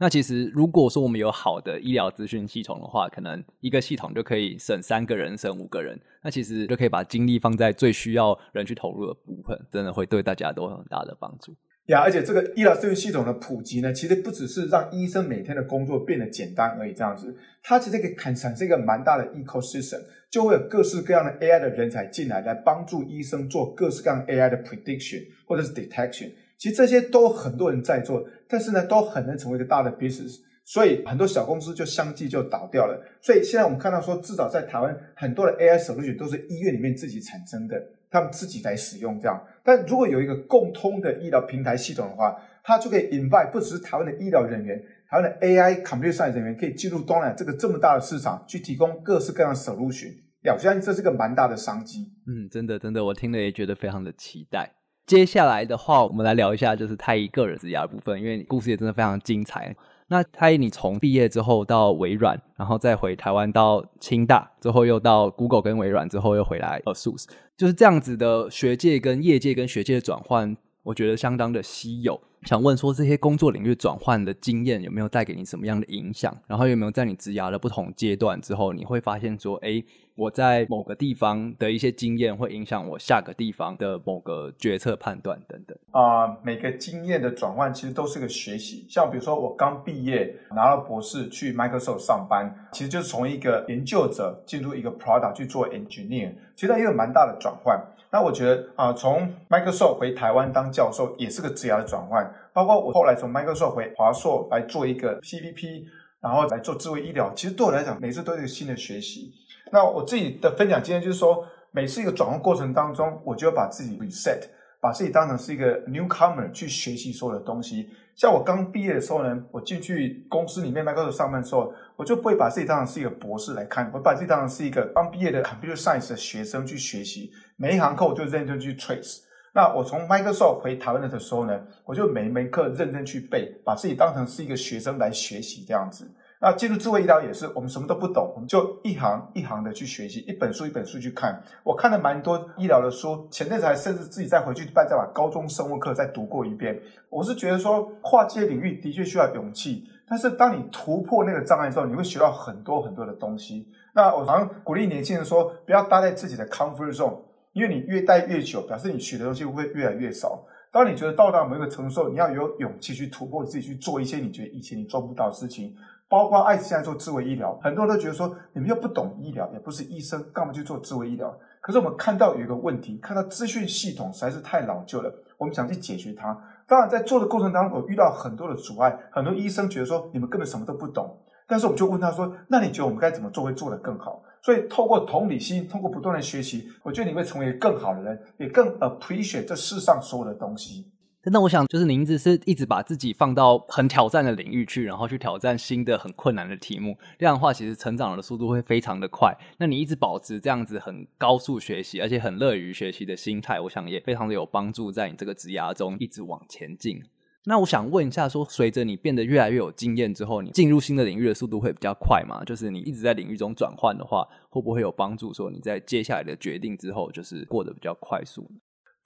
[0.00, 6.00] 那其实如果说我们有好的医疗资讯系统的话，可能一个系统就可以省三个人，省五个人。
[6.22, 11.54] 那其实就可以把精力放在最需要人去投入的部分，真的会对大家都很大的帮助。
[11.88, 26.30] 呀，而且这个医疗资讯系统的普及呢，其实不只是让医生每天的工作变得简单而已，这样子，它其实可以产生一个蛮大的 ecosystem，就会有各式各样的 AI 的人才进来，来帮助医生做各式各样 AI 的 prediction 或者是 detection。
[26.58, 33.02] 其实这些都很多人在做，但是呢，都很难成为一个大的 business，所以很多小公司就相继就倒掉了。
[33.22, 37.82] 所以现在我们看到说，至少在台湾，很多的 AI solution 都是医院里面自己产生的。
[38.10, 50.12] 他们自己来使用这样，但如果有一个共通的医疗平台系统的话，它就可以 invite 不只是台湾的医疗人员，台湾的 AI computer science 人员可以进入东南亚这个这么大的市场，去提供各式各样的 solution。
[50.52, 52.10] 我相信这是个蛮大的商机。
[52.26, 54.70] 嗯，真的真的，我听了也觉得非常的期待。
[55.06, 59.74] 接下来的话，我们来聊一下就是太一个人职涯的部分，因为故事也真的非常精彩。
[60.10, 70.56] 那他以，你从毕业之后到微软，然后再回台湾到清大，之后又到 Google 跟微软，之后又回来 ASUS，就是这样子的学界跟业界跟学界的转换，
[70.88, 72.18] 我觉得相当的稀有。
[72.44, 76.34] 想问说，这些工作领域转换的经验有没有带给你什么样的影响？
[76.46, 85.76] 然后有没有在你职涯的不同阶段之后，你会发现说，哎，我在某个地方的一些经验会影响我下个地方的某个决策判断等等。
[85.90, 88.86] 啊、每个经验的转换其实都是个学习。
[88.88, 97.78] 像比如说我刚毕业拿了博士去 Microsoft 上班，其实就是从一个研究者进入一个 product 去做 engineer，其实它也有蛮大的转换。
[98.10, 102.32] 那我觉得啊、从 Microsoft 回台湾当教授也是个职涯的转换。
[102.54, 105.84] 包括我后来从 Microsoft 回华硕来做一个 PVP，
[106.20, 109.32] 然后来做智慧医疗，其实对我来讲，每次都是一个新的学习。
[109.70, 114.42] 那我自己的分享经验就是说，每次一个转换过程当中，我就要把自己 reset，
[114.80, 117.90] 把自己当成是一个 newcomer 去学习所有的东西。
[118.16, 129.22] 像我刚毕业的时候呢，我进去公司里面 Microsoft 上班的时候，我就不会把自己当成是一个博士来看，我把自己当成是一个刚毕业的 computer science 的学生去学习，每一堂课我就认真去 trace。
[129.52, 136.08] 那我从 Microsoft 回台湾的时候呢，我就每一门课认真去背，把自己当成是一个学生来学习这样子。
[136.40, 141.42] 那进入智慧医疗也是，我们什么都不懂，我们就一行一行的去学习，一本书一本书去看。
[141.64, 146.80] 我看了蛮多医疗的书，前阵子还甚至自己再回去再再把高中生物课再读过一遍。
[147.10, 153.68] 我是觉得说，跨界领域的确需要勇气，但是当你突破那个障碍之后，你会学到很多很多的东西。
[153.94, 157.18] 那我常鼓励年轻人说，不要待在自己的 comfort zone。
[157.54, 160.44] 因为你越待越久，表示你学的东西会越来越少。
[160.70, 165.74] 当你觉得到达某一个程度，你要有勇气去突破自己，去做一些你觉得以前你做不到的事情。
[166.08, 171.36] 包括爱现在做智慧医疗，很多人都觉得说你们又不懂医疗，也不是医生，干嘛去做智慧医疗？
[171.60, 176.38] 可是我们看到有一个问题，看到资讯系统实在是太老旧了，我们想去解决它。
[176.68, 181.18] 当然，在做的过程当中，我遇到很多的阻碍，很多医生觉得说你们根本什么都不懂。
[181.46, 190.92] 但是我们就问他说：“那你觉得我们该怎么做会做得更好？”所以透过同理心，通过不断的学习，我觉得你会成为更好的人，也更 appreciate 这世上所有的东西。
[191.24, 196.96] 那我想，就是您一直是一直把自己放到很挑战的领域去，然后去挑战新的很困难的题目。
[197.18, 199.36] 这样的话，其实成长的速度会非常的快。
[199.58, 207.02] 那你一直保持这样子很高速学习，而且很乐于学习的心态，我想也非常的有帮助，在你这个职涯中一直往前进。
[207.44, 212.42] 那我想问一下说，说随着你变得越来越有经验之后，你进入新的领域的速度会比较快吗？
[212.44, 215.34] 就是你一直在领域中转换的话，会不会有帮助？
[215.34, 218.50] 说你在接下来的决定之后，就是过得比较快速？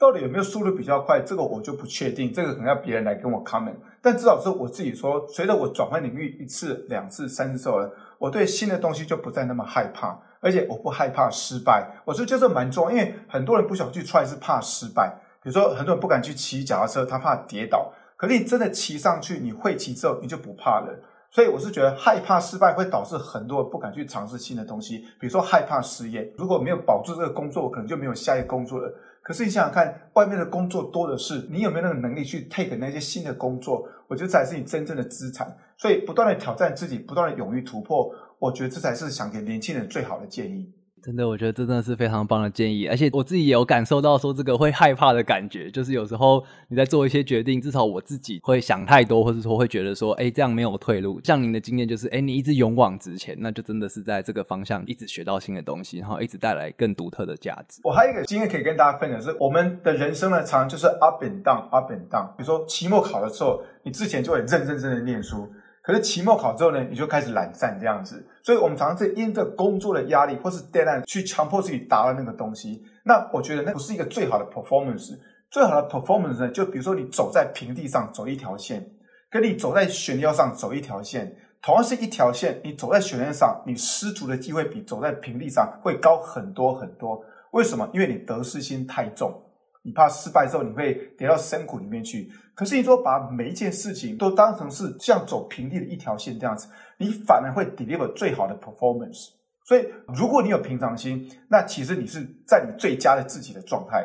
[0.03, 1.23] 到底有没有速度比较快？
[1.25, 3.77] 这个我就不确定，这个可能要别人来跟我 comment。
[4.01, 7.89] 但至少是我自己说，随着我转换领域一次、两次、三次之后，
[8.19, 11.89] 我对新的东西就不再那么害怕，而且我不害怕失败。
[12.05, 15.15] 我觉得这蛮重要，因为很多人不想去 try 是怕失败。
[15.41, 17.93] 比如说，很多人不敢去骑脚踏车，他怕跌倒。
[18.17, 20.99] 可是你真的骑上去，你会骑之后，你就不怕了。
[21.33, 24.99] 所以我是觉得害怕失败会导致很多人不敢去尝试新的东西。
[25.19, 28.95] 比如说害怕失业，如果没有保住这个工作，我可能就没有下一个工作了。
[29.23, 33.89] 可是你想想看，外面的工作多的是，你有没有那个能力去 take 那些新的工作？
[34.09, 35.57] 我觉得才是你真正的资产。
[35.79, 40.71] 所以不断的挑战自己，不断的勇于突破，我觉得这才是想给年轻人最好的建议。
[41.05, 51.21] 真的，我觉得这真的是非常棒的建议，而且我自己也有感受到说这个会害怕的感觉，就是有时候你在做一些决定，至少我自己会想太多，或者说会觉得说，哎，这样没有退路。
[51.25, 57.81] 像您的经验就是，哎，你一直勇往直前，那就真的是在这个方向一直学到新的东西，然后一直带来更独特的价值。
[57.83, 62.29] 我还有一个经验可以跟大家分享是，我们的人生呢，常常就是 up and down，up and down。
[62.37, 65.53] 比如说期末考的时候，你之前就很认认真真的念书。
[65.83, 72.85] 可是期末考之后呢，你就开始懒散这样子，所以我们常常是因着工作的压力或是 deadline 去强迫自己达到那个东西。
[73.05, 75.19] 那我觉得那不是一个最好的 performance。
[75.51, 78.89] 最好的 performance 呢，就比如说你走在平地上走一条线，
[79.29, 87.23] 跟你走在悬崖上走一条线，同样是一条线，你走在悬崖上，你失足的机会比走在平地上会高很多很多。
[87.51, 87.87] 为什么？
[87.93, 89.43] 因为你得失心太重。
[89.83, 96.69] 你怕失败之后你会跌到深谷里面去，可是你说把每一件事情都当成是像走平地的一条线这样子，
[96.99, 99.31] 你反而会 deliver 最好的 performance。
[99.65, 104.05] 所以如果你有平常心，那其实你是在你最佳的自己的状态。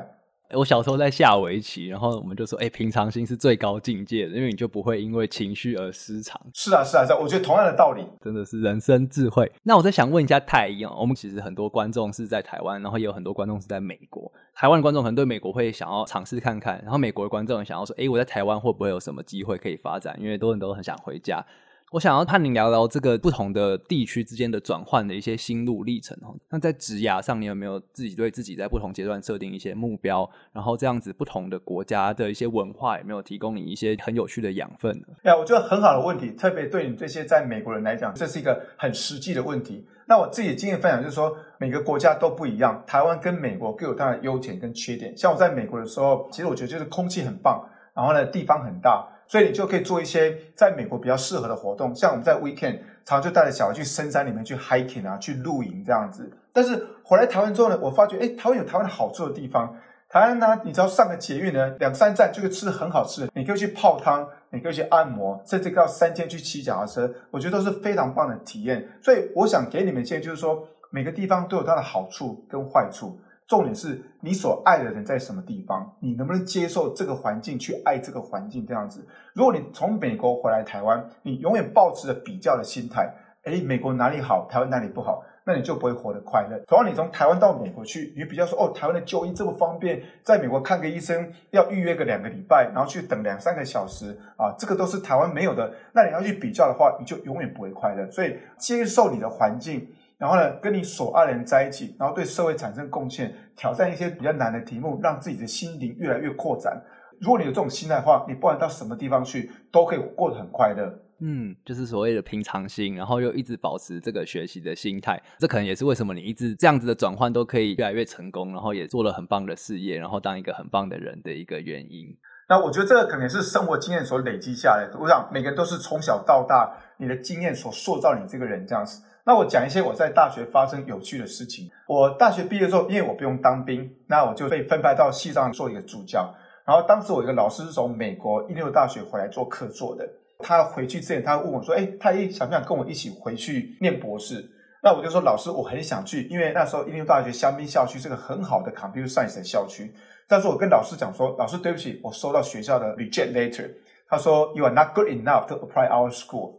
[0.53, 6.39] 我小时候在下围棋，然后我们就说，哎，平常心是最高境界的，因为你就不会因为情绪而失常。
[6.53, 9.51] 是啊，是啊，是啊，我觉得同样的道理，真的是人生智慧。
[9.63, 14.31] 那我再想问一下太医啊，我们其实很多观众是在台湾，然后也有很多观众是在美国。
[14.53, 20.17] 台湾的观众可能对美国会想要尝试看看，然后美国的观众想要说，哎，我在台湾会不会有什么机会可以发展？
[20.21, 21.45] 因为多人都很想回家。
[21.91, 26.35] 我想要和您聊聊这个不同的地区之间的转换的一些心路历程哦。
[26.49, 30.29] 那在职涯上，你有没有自己对自己在不同阶段设定一些目标？
[30.51, 35.07] 然后这样子不同的国家的一些文化有没有提供你一些很有趣的养分呢？
[35.23, 39.87] 哎，我觉得很好的问题，特别对你这些在美国人来讲，这是一个很实际的问题。
[40.07, 45.15] 那我自己的经验分享就是说，每个国家都不一样，台湾跟美国各有它的优点跟缺点。
[45.15, 49.07] 像我在美国的时候，其实我觉得就是空气很棒，然后呢，地方很大。
[49.27, 56.31] 所以你就可以做一些在美国比较适合的活动，像我们在 weekend 常常就带着小孩去深山里面去 hiking 啊，去露营这样子。
[56.53, 59.75] 但是回来台湾之后呢，我发觉，诶，台湾有台湾的好处的地方。
[60.09, 68.87] 台湾呢，你只要上个捷运呢，两三站就可以吃很好吃的，你可以去泡汤，你可以去按摩，甚至到三天去骑脚踏车，我觉得都是非常棒的体验。
[69.01, 73.19] 所以我想给你们建议就是说，每个地方都有它的好处跟坏处。
[73.47, 79.07] 重点是你所爱的人在什么地方，你能不能接受这个环境去爱这个环境这样子。
[79.33, 83.09] 如果你从美国回来台湾，你永远抱持着比较的心态，
[83.45, 86.59] 诶，美国哪里好，台湾哪里不好，那你就不会活得快乐。
[86.67, 95.73] 同样，你从台湾到美国去，你比较说哦，台湾的就医这么方便，在美国看个医生要预约个两个礼拜，然后去等两三个小时啊，这个都是台湾没有的。
[95.93, 98.11] 那你要去比较的话，你就永远不会快乐。
[98.11, 99.87] 所以接受你的环境。
[100.17, 106.81] 然后呢，跟你所爱的人在一起，然后对社会产生贡献，挑战一些比较难的题目，让自己的心灵越来越扩展。
[107.21, 110.91] 如果你有这种心态的话，你不管到什么地方去，都可以过得很快乐。
[111.19, 122.07] 嗯，就是所谓的平常心，然后又一直保持这个学习的心态，这可能也是为什么你一直这样子的转换都可以越来越成功，然后也做了很棒的事业，然后当一个很棒的人的一个原因。
[122.49, 124.97] 那我觉得这个可能是生活经验所累积下来的。
[124.99, 129.03] 我想每个都是从小到大，你的经验所塑造你这个人这样子。
[129.27, 131.69] 那我讲一些我在大学发生有趣的事情。
[131.85, 136.33] 我大学毕业之后，因为我不用当兵，那我就被分派到系上做一个助教。
[136.65, 140.07] 然后当时我一个老师是从美国伊利诺大学回来做客座的。
[140.39, 144.49] 他回去之前，他问我说：“哎，他一想不想跟我一起回去念博士？”
[144.81, 149.93] 那我就说：“老师，我很想去，因为那时候伊利诺大学香槟校区是个很好的 computer science 的校区。
[150.25, 153.69] 但是我跟老师讲说：‘老师，对不起，我收到学校的 reject letter。’
[154.07, 156.56] 他说：‘You are not good enough to apply our school。’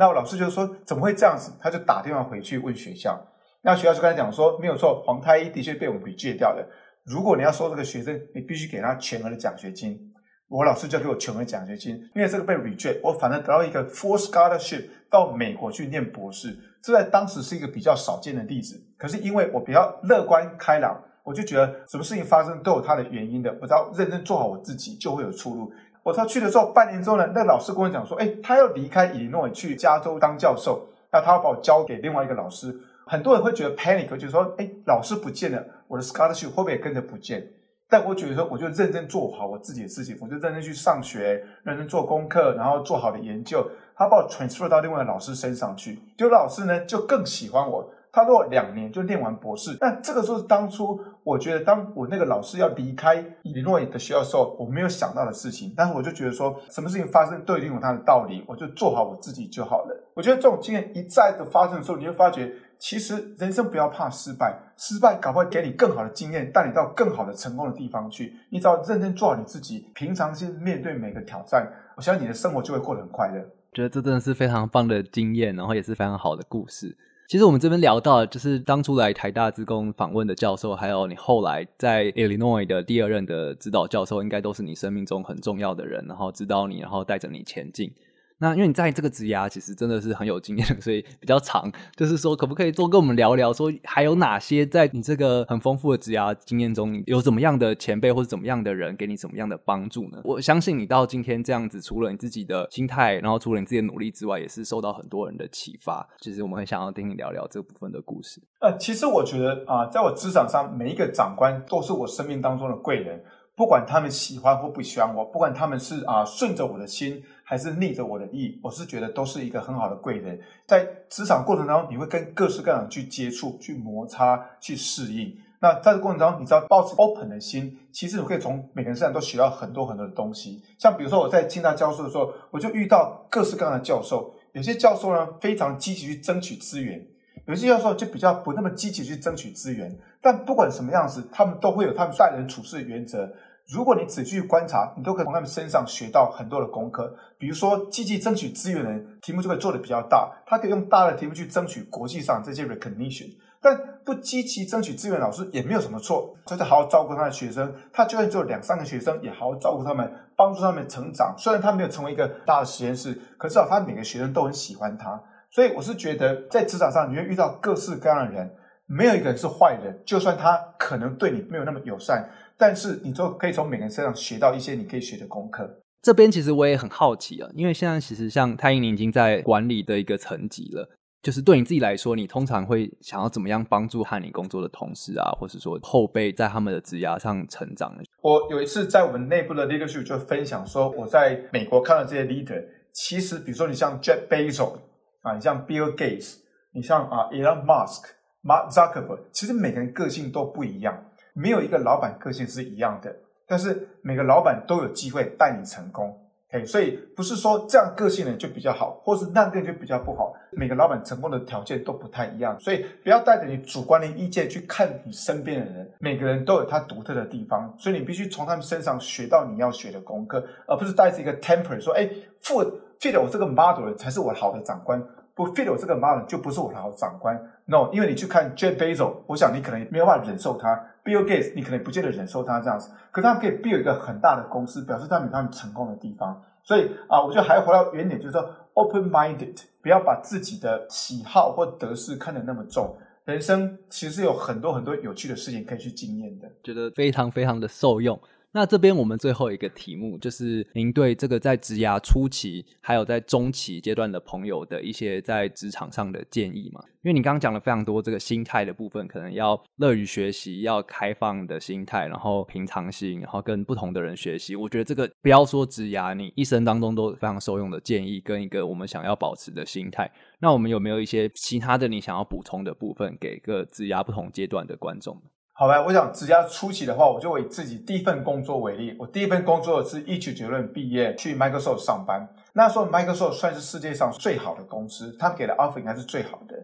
[0.00, 3.22] 那我老师就说：‘怎么会这样子？’他就打电话回去问学校。
[3.60, 6.66] 那学校就跟他讲说：‘没有错，黄太一的确被我们 reject 掉了。
[7.04, 10.00] 如果你要收这个学生，你必须给他全额的奖学金。’
[10.48, 16.56] 我老师就给我全额奖学金，因为这个被 reject，我反正得到一个 full scholarship 到美国去念博士。
[16.82, 23.54] 这在当时是一个比较少见的例子，可是因为我比较乐观开朗，我就觉得什么事情发生都有它的原因的。
[23.60, 25.70] 我只要认真做好我自己，就会有出路。
[26.02, 32.74] 我他去的时候，半年之后呢，那老师跟我讲说，哎，他要离开伊利诺去加州当教授，那他要把我交给另外一个老师。
[33.06, 37.44] 很多人会觉得 panic，就是说，哎，老师不见了，我的 scholarship 会不会也跟着不见？
[37.88, 43.68] 但我觉得说，我就认真做好我自己的事情，我就认真去上学，认真做功课，然后做好的研究。
[43.96, 47.92] 他把我 transfer 到另外的老师身上去，就老师呢就更喜欢我。
[48.12, 55.72] 他如果两年就念完博士，那这个就是当初我觉得，当我那个老师要离开伊利诺伊的学校的时候，我没有想到的事情。
[55.76, 59.96] 但是我就觉得说，什么事情发生都一定有它的道理，我就做好我自己就好了。
[60.14, 68.34] 我觉得这种经验一再的发生的时候，你会发觉，其实人生不要怕失败，失败搞不好给你更好的经验，带你到更好的成功的地方去。
[68.50, 73.40] 你只要认真做好你自己，平常心面对每个挑战，我相信你的生活就会过得很快乐。
[73.72, 76.96] 觉得这真的是非常棒的经验，然后也是非常好的故事。
[77.30, 87.92] 其实我们这边聊到，就是当初来台大资工访问的教授，还有你后来在 Illinois 的第二任的指导教授，应该都是你生命中很重要的人，然后指导你，然后带着你前进。
[88.40, 91.70] 那因为你在这个职涯其实真的是很有经验的， 所以比较长。
[91.94, 100.22] 就是说，可不可以多跟我们聊聊，说还有哪些在你这个很丰富的职涯经验中，有怎么样的前辈或者怎么样的人给你怎么样的帮助呢？
[100.24, 106.08] 我相信你到今天这样子，除了你自己的心态，然后除了你自己的努力之外，也是受到很多人的启发。
[106.20, 108.40] 其实我们很想要听你聊聊这部分的故事。
[108.60, 113.22] 呃，其实我觉得啊，在我职场上，每一个长官都是我生命当中的贵人，
[113.54, 117.22] 不管他们喜欢或不喜欢我，不管他们是啊顺着我的心。
[117.50, 120.38] 还是逆着我的意，我是觉得都是一个很好的贵人。
[120.68, 125.36] 在职场过程当中，你会跟各式各样的去接触、去摩擦、去适应。
[125.58, 130.62] 那在这过程当中，你知道保持 open 的心，其实你可以从每个人身上都学到很多很多的东西。
[130.78, 134.32] 像比如说我在清大教授的时候，我就遇到各式各样的教授。
[134.52, 137.04] 有些教授呢非常积极去争取资源，
[137.46, 139.98] 有些教授就比较不那么积极去争取资源。
[140.20, 143.28] 但不管什么样子，他们都会有他们待人处事的原则。
[143.72, 147.14] 如果你仔细去观察，你都可以从他们身上学到很多的功课。
[147.38, 153.28] 比如说，积极争取资源的人，题目就会做得比较大，他可以用大的题目去争取国际上这些 recognition。
[153.62, 157.72] 但不积极争取资源，老师也没有什么错，就是好好照顾他的学生。
[157.92, 161.34] 他就算只有两三个学生，也好好照顾他们，帮助他们成长。
[161.36, 165.22] 虽然他没有成为一个大的实验室，可至少他每个学生都很喜欢他。
[165.50, 168.50] 所以我是觉得，在职场上你会遇到各式各样的人，
[168.86, 172.30] 没有一个人是坏人，就算他可能对你没有那么友善。
[172.60, 175.80] 但是你就可以从每个人身上学到一些你可以学的功课。
[176.02, 180.88] 这边其实我也很好奇啊，因为现在其实像太英，你已经在管理的一个层级了，
[181.22, 188.02] 就是对你自己来说，你通常会想要怎么样帮助和你工作的同事啊，或是说后辈在他们的职涯上成长呢？
[188.22, 194.76] 我有一次在我们内部的 leadership 就分享说，我在美国看到这些 leader，其实比如说你像 Jeff Bezos
[195.22, 196.36] 啊，你像 Bill Gates，
[196.72, 198.04] 你像啊 Elon Musk、
[198.42, 201.04] Mark Zuckerberg，其实每个人个性都不一样。
[201.34, 203.14] 没有一个老板个性是一样的，
[203.46, 206.16] 但是每个老板都有机会带你成功。
[206.52, 210.34] OK，所以不是说这样个性的人就比较好，或是那个人就比较不好。
[210.50, 215.88] 每个老板成功的条件都不太一样，所以不要带着你主观的意见去看你身边的人。
[216.00, 222.10] 每个人都有他独特的地方，所以你必须从他们身上学到你要学的功课，而不是带着一个 temper 说：“哎
[222.42, 225.00] ，fit fit 我这个 model 才是我好的长官。”
[225.32, 232.90] 不 fit 我这个 model 就不是我的好长官，no，因为你去看 Jeff Bezos，我想你可能没有办法忍受他；Bill Gates，你可能不见得忍受他这样子。
[233.10, 236.42] 可他们可以 build 一个很大的公司，表示他们有他们成功的地方。
[236.62, 242.96] 所以啊，我觉得还要回到原点，就是说 open-minded，不要把自己的喜好或得失看得那么重。
[243.24, 248.18] 人生其实有很多很多有趣的事情可以去经验的，觉得非常非常的受用。
[248.52, 256.80] 那这边我们最后一个题目，就是您对这个在职涯初期还有在中期阶段的朋友的一些在职场上的建议嘛？
[257.02, 264.56] 因为你刚刚讲了非常多这个心态的部分，可能要乐于学习，要开放的心态，然后平常心，然后跟不同的人学习。
[264.56, 270.10] 我觉得这个不要说职涯，你一生当中都非常受用的建议，跟一个我们想要保持的心态。
[270.40, 275.22] 那我们有没有一些其他的你想要补充的部分，给个职涯不同阶段的观众？
[275.60, 278.96] 好吧，我想职涯初期的话，我就以自己第一份工作为例。
[278.98, 282.26] 我第一份工作是一九九六年毕业，去 Microsoft 上班。
[282.54, 286.56] 那时候 Microsoft 算是世界上最好的公司，他们给的 offer 应该是最好的。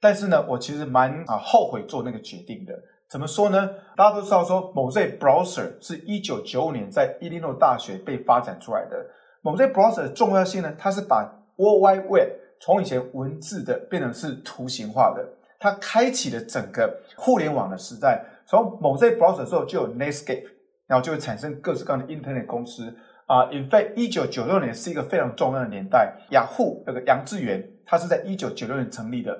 [0.00, 2.72] 但是呢，我其实蛮啊后悔做那个决定的。
[3.10, 3.68] 怎么说呢？
[3.96, 9.04] 大家都知道说，Mosaic Browser 是一九九五年在伊利诺大学被发展出来的。
[9.42, 11.24] Mosaic Browser 的重要性呢，它是把
[11.56, 12.28] World Wide Web
[12.60, 15.28] 从以前文字的变成是图形化的，
[15.58, 18.24] 它开启了整个互联网的时代。
[18.46, 20.44] 从 Mosaic Browser 之后就有 Netscape，
[20.86, 22.94] 然后就会产生各式各样的 Internet 公司
[23.26, 23.50] 啊。
[23.50, 26.14] In fact，一九九六年是一个非常重要的年代。
[26.30, 29.34] 雅虎那个杨致远，他是在一九九六年成立的。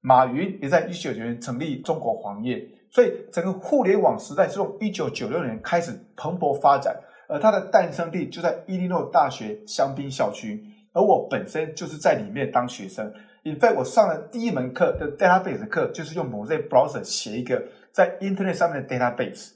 [0.00, 2.68] 马云也在一九九六年成立中国黄页。
[2.90, 6.96] 所以整个互联网时代是从一九九六年开始蓬勃发展。
[7.28, 13.12] 而它的诞生地就在伊利诺大学香槟校区，而我本身就是在里面当学生。
[13.44, 17.62] In fact，我上了第一门课的 database 课，就是用 Mosaic Browser 写一个。
[17.92, 19.50] 在 Internet 上面的 database，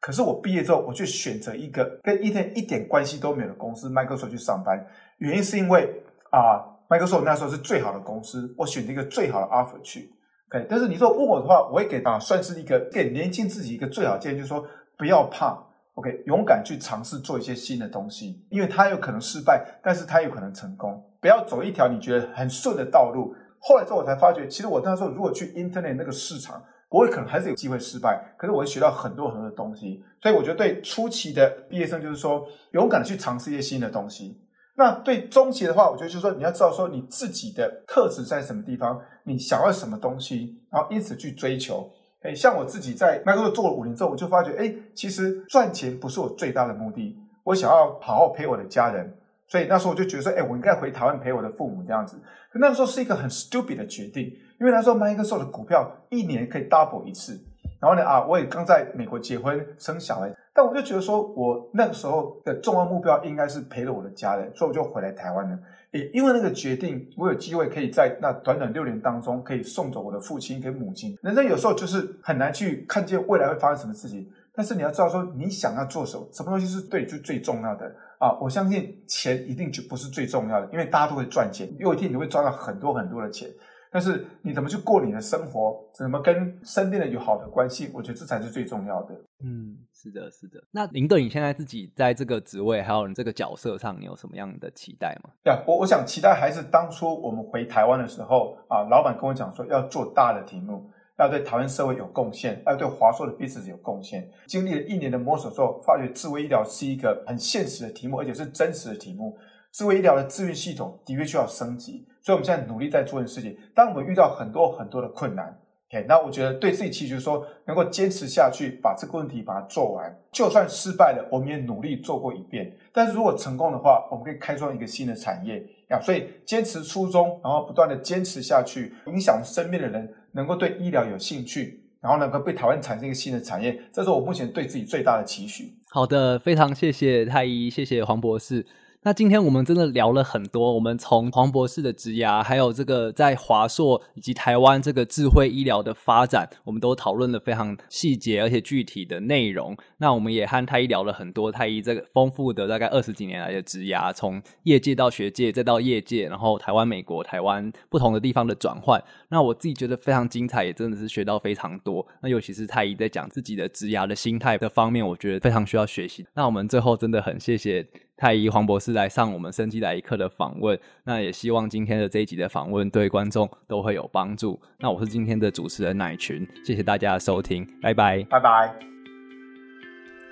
[0.00, 4.86] 可是我毕业之后，我却选择一个跟 Internet 一点关系都没有的公司 Microsoft 去上班。
[5.18, 10.10] 原因是因为啊，Microsoft 那时候是最好的公司，我选择一个最好的 offer 去。
[10.50, 14.66] OK，但是你说问我的话，我会给啊，算是一个给年轻自己一个最好建议，就是说
[14.98, 15.56] 不要怕
[15.94, 21.02] ，OK，勇敢去尝试做一些新的东西，因为它有可能失败，但是它有可能成功。
[21.20, 23.34] 不要走一条你觉得很顺的道路。
[23.58, 26.62] 后来之后我才发觉，其实我那时候如果去 Internet 那个市场。
[26.94, 34.40] 我也可能还是有机会失败，可是我会学到很多很多的东西，所以我觉得对初期的毕业生就是说，勇敢的去尝试一些新的东西。
[34.76, 41.90] 那对中期的话，我觉得就是说，你要知道说你自己的特质在什么地方，你想要什么东西，然后因此去追求。
[42.22, 49.12] 诶，像我自己在 Microsoft 做了五年之后，我就发觉，诶，其实赚钱不是我最大的目的，我想要好好陪我的家人。
[49.46, 52.16] 所以那时候我就觉得说，诶，我应该回台湾陪我的父母这样子。
[52.52, 54.32] 可那个时候是一个很 stupid 的决定。
[54.64, 57.38] 因为那时候 Microsoft 的股票一年可以 double 一次，
[57.78, 65.58] 然后呢啊，我也刚在美国结婚生小孩，但我就觉得说我那个时候的重要目标应该是陪了我的家人，所以我就回来台湾了。
[65.90, 71.14] 也因为那个决定，我有机会可以在那短短六年当中可以送走我的父亲跟母亲。
[71.20, 78.32] 人生有时候就是很难去看见未来会发生什么事情，但是你要知道说你想要做什么，什么东西是对你最最重要的啊！
[78.40, 83.46] 我相信钱一定就不是最重要的，因为大家都会赚钱，有一天你会赚到很多很多的钱。
[83.94, 89.14] 但是你怎么去过你的生活，怎么跟身边人有好的关系，我觉得这才是最重要的。
[89.44, 90.60] 嗯，是的，是的。
[90.72, 95.30] 那林德你现在自己在这个职位还有你这个角色上，你有什么样的期待吗？
[95.44, 100.90] 对啊，我我想期待还是当初我们回台湾的时候啊，老板跟我讲说要做大的题目，
[101.20, 104.28] 要对台湾社会有贡献，要对华硕的 business 有贡献。
[104.48, 109.38] 经历了一年的摸索之后，发觉智慧医疗是一个很现实的题目，而且是真实的题目。
[109.74, 112.06] 智慧医疗的资源系统的确需要升级。
[112.22, 113.58] 所以我们现在努力在做的事情。
[113.74, 115.46] 当我们遇到很多很多的困难
[115.90, 120.16] ，OK，那我觉得对自己期许说，能够坚持下去，把这个问题把它做完。
[120.30, 122.72] 就算失败了，我们也努力做过一遍。
[122.92, 126.00] 但是如果成功的话，我们可以开创一个新的产业啊。
[126.00, 135.74] 所以坚持初衷，然后不断的坚持下去，影响身边的人，能够对医疗有兴趣，然后能够被台湾产生一个新的产业，这是我目前对自己最大的期许。
[135.90, 138.64] 好的，非常谢谢太医，谢谢黄博士。
[139.06, 149.76] 那今天我们真的聊了很多，我们从黄博士的职涯，还有这个在华硕以及台湾这个智慧医疗的发展，我们都讨论了非常细节而且具体的内容。
[149.98, 158.98] 那我们也和太医聊了很多太医这个丰富的大概二十几年来的职涯，从业界到学界再到业界，然后台湾、美国、台湾不同的地方的转换。
[159.28, 162.06] 那我自己觉得非常精彩，也真的是学到非常多。
[162.22, 166.26] 那尤其是太医在讲自己的职涯的心态的方面，我觉得非常需要学习。
[166.32, 167.86] 那我们最后真的很谢谢。
[168.16, 174.60] 太医黄博士来上我们生机来一课的访问，那也希望今天的这一集的访问对观众都会有帮助。
[174.78, 178.74] 那我是今天的主持人乃群，谢谢大家的收听，拜拜，拜拜。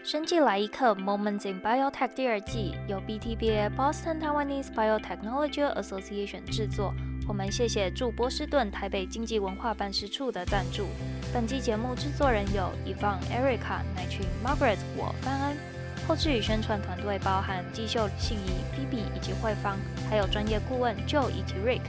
[0.04, 6.92] 生机来一课 Moments in Biotech 第二季由 BTBA Boston Taiwanese Biotechnology Association 制作，
[7.28, 10.86] 我们谢谢驻波士顿台北经济文化办事处的赞助。
[11.32, 15.71] 本期节目制作人有 Yvonne、Erica、乃群、Margaret、我范安。
[16.06, 19.76] 后置与宣传团队包含季秀、信宜、Phoebe 以及慧芳，
[20.08, 21.82] 还有专业顾问 Joe 以及 Rick。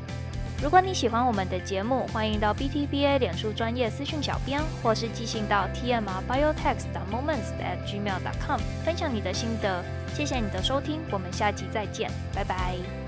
[0.61, 9.84] 如果你喜欢我们的节目，欢迎到 BTBA 脸书专业私讯小编，或是寄信到 TMR Biotech 的 Moments at Gmail.com 分享你的心得。
[10.16, 13.03] 谢谢你的收听，我们下集再见，拜拜。